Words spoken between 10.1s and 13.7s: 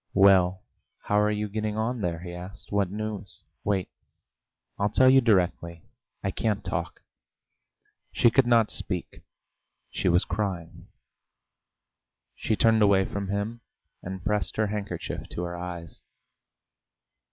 crying. She turned away from him,